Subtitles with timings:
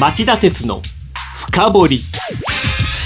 [0.00, 0.80] 町田鉄の
[1.36, 2.00] 深掘り。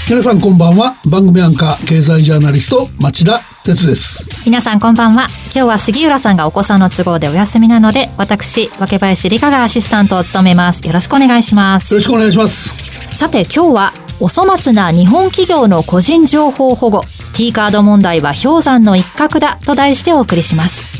[0.09, 0.93] 皆さんこんばんは。
[1.05, 4.25] 番組アンカー経済ジャーナリスト町田鉄です。
[4.45, 5.27] 皆さんこんばんは。
[5.53, 10.87] 今日は杉浦さんがお子さんの都合でお休みなので私若林理香がアシスタントを務めます。
[10.87, 11.93] よろしくお願いします。
[11.93, 13.15] よろしくお願いします。
[13.15, 17.01] さて今日はお粗末な日本企業の個人情報保護。
[17.33, 20.96] T カード問題は氷山の一角だと題してお送りします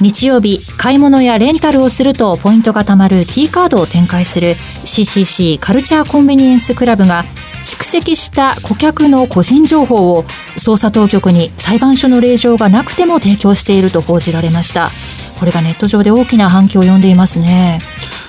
[0.00, 4.54] 日曜日買い物やレンタルをするとポイントが貯まる T カードを展開する
[4.84, 7.24] CCC カルチャーコンビニエンスクラブが
[7.64, 10.24] 蓄積した顧客の個人情報を
[10.58, 14.90] 捜査当局に裁判所の令状がなくても提供していると報じられました。
[15.38, 17.78] これがネット上で大きな反響を呼んでいますね。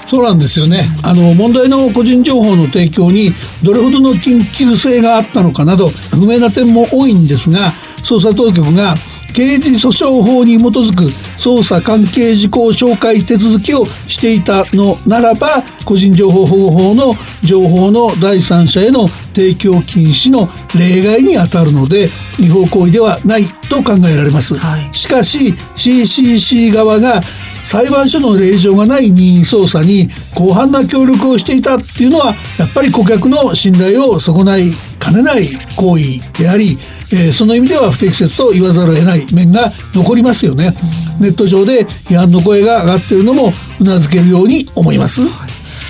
[0.08, 0.82] そうなんですよね。
[1.04, 3.32] あの問題の個人情報の提供に
[3.64, 7.74] どれほどの緊急性があったのかなど不明な点も多いんですが
[8.04, 8.96] 捜査当局が
[9.36, 11.04] 刑事訴訟法に基づく
[11.38, 22.08] 捜査関係事項紹介手続きをしていたのならば個人情報保護法の情報の第三者への提供禁止の例外にあたるので
[22.40, 27.22] 違法行為ではないと考えられます、はい、しかし CCC 側が
[27.66, 36.78] 裁判所の令状がない任意捜査に広範な協力をしていたっていうのはやっぱり顧客の信頼を損ないかねない行為であり
[37.12, 40.74] えー、その意味では不適切と言わざるを得ない面が残りますよね、
[41.20, 45.50] ネット上で批判の声が上がっているのもうなずけるように思います、はい。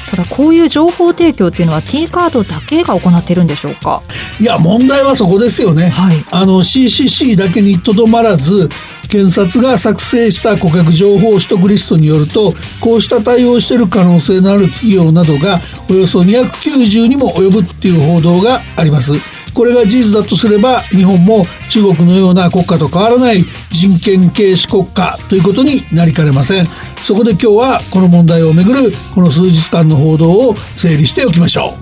[0.09, 4.03] ただこういう情報提供っていうのは T カードだけが行っているんでしょうか？
[4.39, 8.69] いや問題はそこですよね、はい、あの CCC だけにとどまらず
[9.09, 19.13] 検察が作成した顧客情報取得リストによるとこうした対応している可能性のある企業などがおよそ290にも及ぶっていう報道があります
[19.55, 26.65] これが事実だとすれば日本も中国のような国家と変わらない人権軽視国家ということになりかねません。
[27.03, 31.73] そこで今日はこの問題をめぐるこの数日間の報道を整理しておきましょ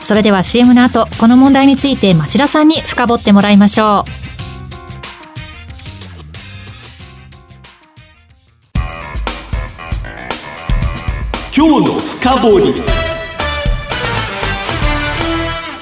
[0.00, 0.02] う。
[0.02, 4.10] それでは CM の後この問題について町田さんに深掘ってもらいましょう。
[11.54, 13.07] 今日の深掘り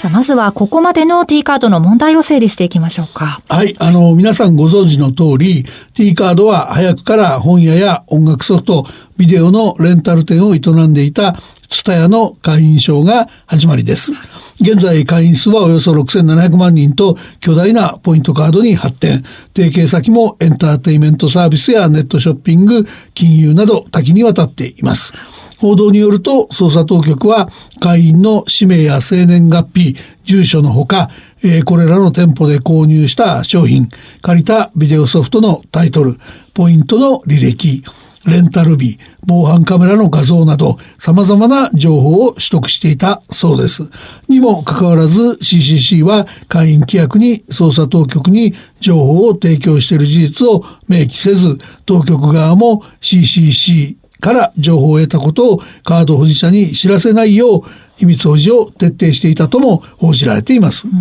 [0.07, 3.41] さあ、まずはここまでの T カードの問題を整理していきましょうか。
[3.49, 8.87] はい、あの、皆さんご存知の通り、T カードは早くから本屋や音楽ソフト、
[9.19, 11.35] ビデオのレンタル店を営んでいた
[11.69, 14.13] ツタヤの会員証が始まりです。
[14.61, 19.23] 現在会員数はおよそ6700万人と巨大なポイントカードに発展。
[19.55, 22.85] 提携先もエンターテイメントサービスやネットショッピング、
[23.15, 25.13] 金融など多岐にわたっています。
[25.59, 27.49] 報道によると捜査当局は
[27.81, 31.09] 会員の氏名や生年月日住所のほか、
[31.45, 33.89] えー、これらの店舗で購入した商品
[34.21, 36.17] 借りたビデオソフトのタイトル
[36.55, 37.83] ポイントの履歴
[38.27, 43.85] レンタル日防犯カメラの画像など様々な情報を取得していたそうです。
[44.29, 57.63] にもかかわらず CCC は会員規約に捜査当局に情報を提供している事実を明記せず当局側も CCC から情報を得たことをカード保持者に知らせないよう
[57.97, 60.95] 秘密保持を徹底していたとも報じられています、うん、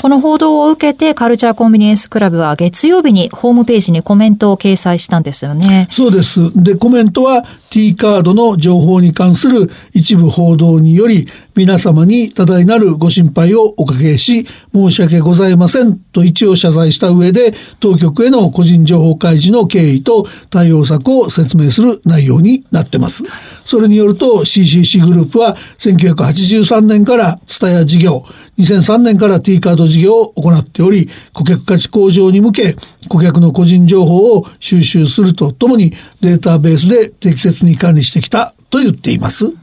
[0.00, 5.88] この報道を受けてカルチャーコンビニエンスクラブは月曜日にホームページにコメントを掲載したんですよね。
[5.90, 6.62] そうです。
[6.62, 23.24] でコメントは T カードの情報に関する一部報道により皆様に多大なるご心配をおかけし申し訳ございませんと一応謝罪した上で当局への個人情報開示の経緯と対応策を説明する内容になってます。
[23.64, 25.56] それによると CCC グループは
[26.14, 28.24] 1983年からツタヤ事業
[28.58, 32.76] 2003年から T カード事業を行っており顧客価値向上に向け
[33.08, 35.90] 顧客の個人情報を収集するとともに
[36.20, 39.61] データベースで適切に管理してきたと言っています。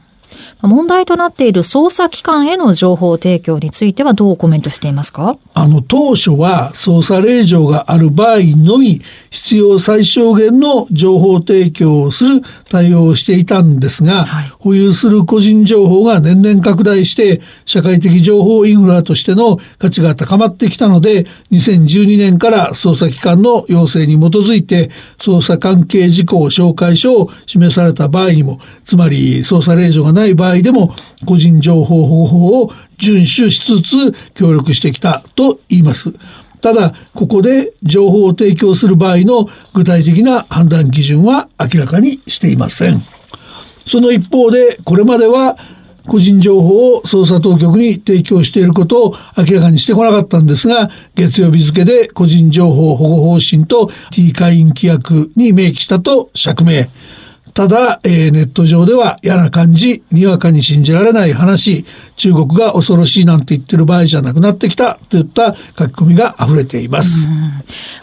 [0.62, 5.36] 問題となっている捜査機関への情報提供についてはどうコメントしていますか？
[5.54, 9.00] あの当初は捜査令状がある場合のみ
[9.30, 30.94] 必要最小限の情報提供をする対応をしていたんですが、はい、保有する個人情報が年々拡大して社会的情報インフラとしての価値が高まってきたので2012年から捜査機関の要請に基づいて捜査関係事項紹介書を示された場合にもつまり捜査令状がない場合合でも
[31.26, 36.12] 個人情報保護法を遵守しつつ協力してきたと言います。
[36.60, 42.96] ただここで情報を提供する場合の具体的な判断基準は明らかにしていません。
[43.86, 45.56] その一方でこれまでは
[46.06, 56.82] 個人情報を捜査当局に提供していることを明らかにしてこなかったんですが月曜日付で個人情報保護方針と T 会員規約に明記したと釈明
[57.54, 61.84] ただ、えーネット上では嫌な感じ、にわかに信じられない話、
[62.16, 67.28] 中国が恐ろしいなんて言ってる場合じゃなくなってきたといった書き込みが溢れています。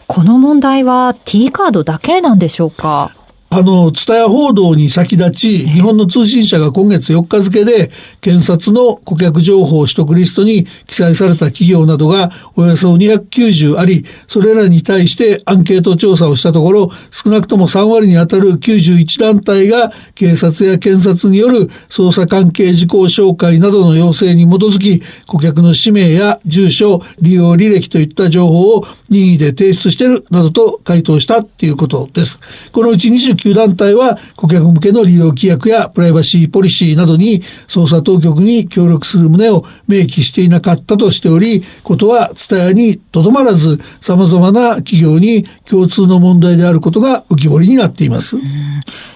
[0.08, 3.12] この問題は T カードだけなんでしょうか？
[3.50, 7.90] あの、ツタヤ報道に先立ち、日本の通信社が今月4日付で、
[8.20, 32.42] 検察の顧客情報取得リストに記載された企業などがおよそ290あり、それらに対してアンケート調査をしたところ、少なくとも3割にあたる91団体が警察や検察による捜査関係事項紹介などの要請に基づき、顧客の氏名や住所、利用履歴といった情報を任意で提出しているなどと回答したっていうことです。
[32.74, 48.38] このうち29団体は顧客向けの利用規約やプライバシーポリシーなどに捜査当局に協力する旨を明記していなかったとしており、ことは伝えにとどまらず様々な企業に共通の問題であることが浮き彫りになっています。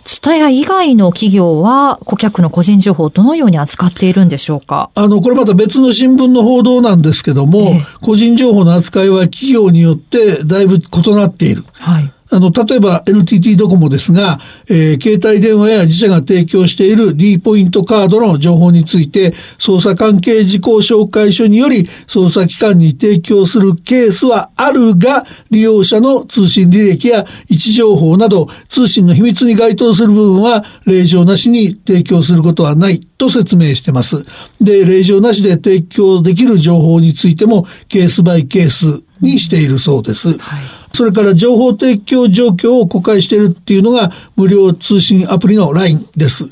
[0.03, 4.89] ツタヤ以外の企業は顧客の個人情報をどのように扱っているんでしょうか？
[4.95, 11.63] あの、これまた別の新聞の報道なんですけども、ええ個人情報の扱いは企業によってだいぶ異なっている。
[11.73, 12.11] はい。
[12.31, 14.39] あの、例えば NTT ドコモですが、
[14.69, 34.23] えー携帯電話や自社が提供している D ポイントカードの情報について、捜査関係事項紹介書により捜査機関に提供するケースはあるが、利用者の通信履歴や位置情報など、通信の秘密に該当する部分は、令状なしに提供することはないと説明してます。
[34.61, 40.37] で、令状なしで提供できる情報についても、ケースバイケースにしているそうです。
[40.37, 46.45] はいそれから情報提供状況を公開しているっていうのが無料通信アプリの LINE です。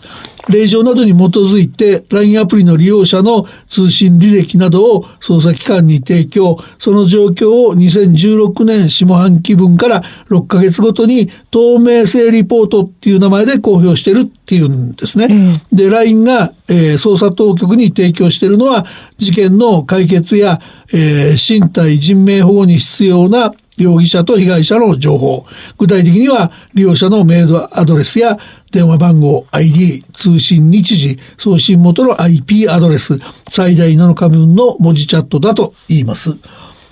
[0.49, 10.01] 令状などに基づいて LINE アプリの利用者の通信履歴などを捜査機関に提供、その状況を2016年下半期分から
[10.31, 15.61] 6ヶ月ごとに透明性リポートっていう名前で公表してるっていうんですね。
[15.71, 18.83] で、LINE が、えー捜査当局に提供しているのは
[19.17, 20.59] 事件の解決や、
[20.91, 23.53] えー身体人命保護に必要な
[23.83, 25.45] 容疑者と被害者の情報。
[25.77, 28.37] 具体的には利用者のメールアドレスや
[28.71, 33.17] 電話番号、ID、通信日時、送信元の IP アドレス、
[33.49, 36.37] 最大7日分の文字チャットだと言います。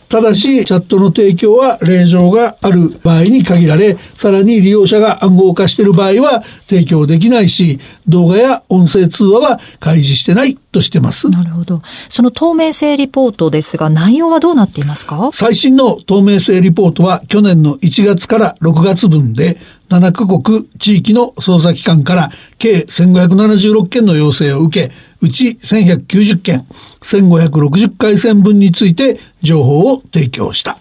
[0.10, 11.30] ただし、チャットの提供は令状がある場合に限られ、さらに利用者が暗号化している場合は提供できないし、動画や音声通話は開示してないとしてます。
[11.30, 11.82] なるほど。
[12.10, 15.30] その透明性リポートですが、内容はどうなっていますか？
[15.34, 19.58] 最新の透明性リポートは去年の1月から6月分で
[19.90, 26.66] 7カ国地域の捜査機関から計1576件の要請を受け、うち1190件、
[27.02, 30.78] 1560回線分について情報を提供した。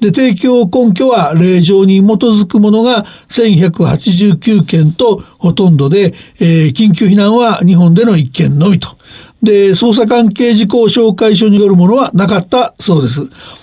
[0.00, 8.96] で、提供根拠は令状に基づくものが1189件とほとんどで、えー緊急避難は日本での1件のみと。
[9.42, 13.22] で、捜査関係事項紹介書によるものはなかったそうです。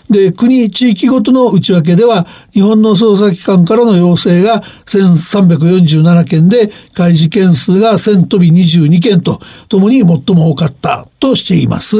[0.09, 9.39] で、国、地域ごとの内訳では、日本の捜査機関からの要請が1347件で、開示件数が1000飛び22件と、
[9.69, 11.97] ともに最も多かったとしています。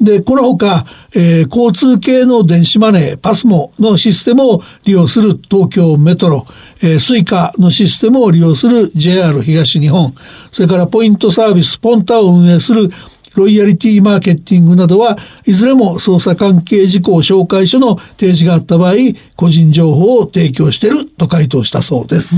[0.00, 0.84] で、このほか、
[1.14, 6.46] えー交通系の電子マネー、パスモのシステムを利用する東京メトロ、
[6.82, 10.14] えースイカのシステムを利用する JR 東日本、
[10.52, 12.90] それからポイントサービスポンタを運営する
[13.36, 15.16] ロイヤリティマーケティングなどは
[15.46, 18.94] いずれも捜査関係事項紹介書の提示があった場合、
[19.36, 22.36] 個人情報を提供していると回答したそうです。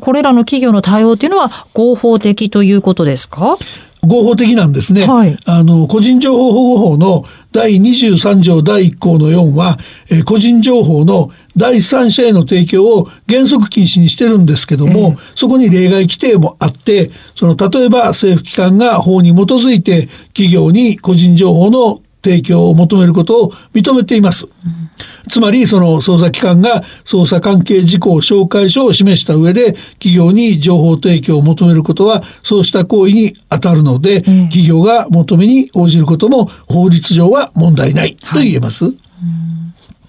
[0.00, 3.56] これらの企業の対応というのは合法的ということですか？
[4.04, 5.06] 合法的なんですね。
[5.06, 9.78] はいあの、個人情報保護法の第23条第1項の4は、
[10.10, 24.48] えー個人情報の第三者への提供を原則禁止にしてるんですけども、そこに例外規定もあって、その、例えば政府機関が法に基づいて企業に個人情報の提供を求めることを認めています。
[25.28, 38.92] つまり、その捜査機関が捜査関係事項紹介書を示した上で、企業に情報提供を求めることは、そうした行為に当たるので、企業が求めに応じることも法律上は問題ないと言えます。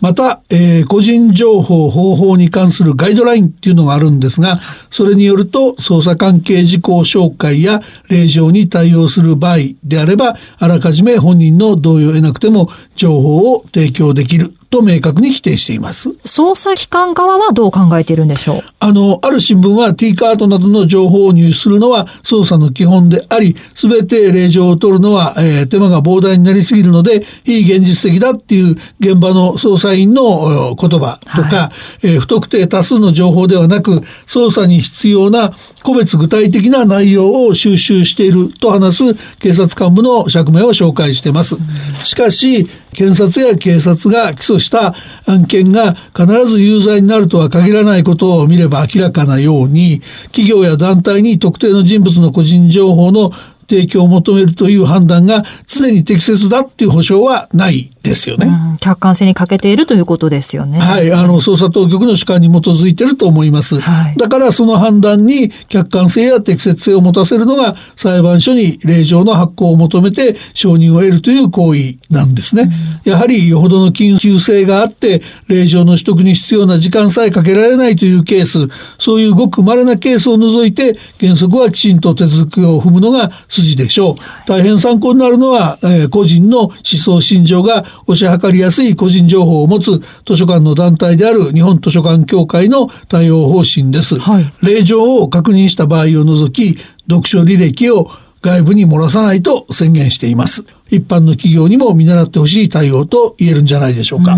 [0.04, 4.58] また、えー個人情報方法に関するガイドラインっていうのがあるんですが、
[4.92, 7.80] それによると、捜査関係事項紹介や
[8.10, 12.68] 令状に対応する場合であれば、あらかじめ本人の同意を得なくても
[12.98, 14.54] 情報を提供できる。
[14.74, 16.10] と明確に規定しています。
[16.26, 18.62] 捜査機関側はどう考えているんでしょう？
[18.80, 35.52] あの、ある新聞は T カードなどの情報を入手するのは捜査の基本であり、すべて令状を取るのは、えー手間が膨大になりすぎるので、非現実的だっていう現場の捜査員のお言葉とか、えー不特定多数の情報ではなく、捜査に必要な
[35.84, 41.58] 個別具体的な内容を収集していると話す警察幹部の釈明を紹介しています。
[42.04, 44.96] しかし、検察や警察が起訴した
[45.28, 50.02] 案件が必ず有罪になるとは限らないことを見れば明らかなように
[50.32, 53.32] 企業や団体に特定の人物の個人情報の
[53.70, 57.93] 提供を求めるという判断が常に適切だっていう保証はない。
[58.14, 58.48] ですよね。
[58.48, 60.78] うん客観性に欠けているということですよね。
[60.78, 63.80] はい、あの捜査当局の主観に基づいていると思います。
[63.80, 72.70] はいだからその判断に客観性や適切性を持たせるのが裁判所に令状の発行を求めて承認を得るという行為なんですね。
[73.06, 78.68] やはりよほどの緊急性があって令状の取得に必要な時間さえかけられないというケース、
[78.98, 84.16] そういうごく稀なケースを除いて原則はきちんと手続きを踏むのが筋でしょう。
[84.46, 94.20] 大変参考になるのは、えー個人の思想信条が推し量りやすい個人情報を持つ図書館の団体である日本図書館協会の対応方針です。
[94.20, 96.78] はい令状を確認した場合を除き、
[97.10, 98.10] 読書履歴を
[98.42, 100.66] 外部に漏らさないと宣言しています。
[100.90, 104.38] 一般の企業にも見習ってほしい対応と言えるんじゃないでしょうか。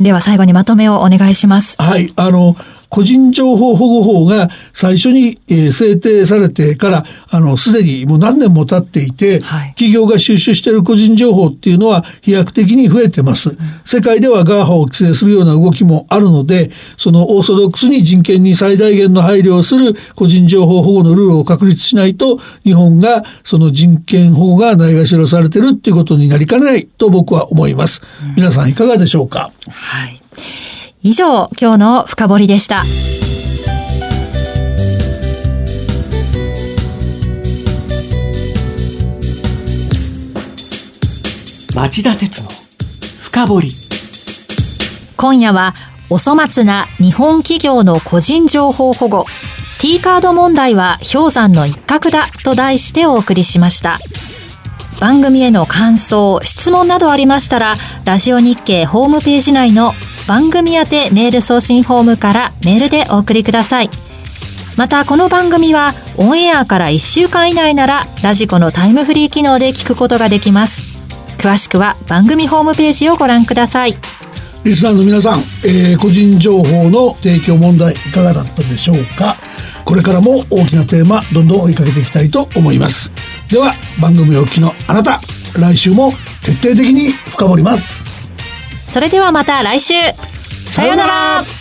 [0.00, 1.76] では最後にまとめをお願いします。
[1.80, 2.56] はい、あの、
[2.90, 13.56] 個人情報保護法が最初に、えー制定されてから、あの、すでにもう何年も経っていて、はい企業が収集している個人情報っていうのは飛躍的に増えてます。
[13.84, 28.02] 世界では GAFA を規制するような動きもあるので、そのオーソドックスに人権に最大限の配慮をする個人情報保護のルールを確立しないと、日本がその人権保護がないがしろされてるっていうことになりかねないと僕は思います。
[28.36, 29.50] 皆さんいかがでしょうか？
[29.68, 30.19] はい。
[31.02, 32.82] 以上、今日の深掘りでした。
[41.74, 42.50] 町田鉄の
[43.18, 43.70] 深掘り
[45.16, 45.74] 今夜は、
[46.10, 49.24] お粗末な日本企業の個人情報保護。
[49.78, 53.98] T カード問題は氷山の一角だと題してお送りしました。
[55.00, 59.94] 番組への感想、質問などありましたら、ラジオ日経ホームページ内の
[60.30, 63.90] 番組宛てメール送信フォームからメールでお送りください。
[64.76, 70.82] またこの番組はオンエアから1週間以内ならラジコのタイムフリー機能で聞くことができます。
[71.38, 73.96] 詳しくは番組ホームページをご覧ください。
[74.62, 79.34] リスナーの皆さん、えー個人情報の提供問題いかがだったでしょうか？
[79.84, 83.10] これからも大きなテーマどんどん追いかけていきたいと思います
[83.50, 85.18] では番組お聞きのあなた
[85.58, 86.12] 来週も
[86.44, 88.19] 徹底的に深掘ります
[88.90, 89.94] それではまた来週。
[90.66, 91.59] さようなら。